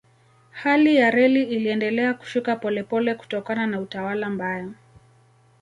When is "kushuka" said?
2.13-2.55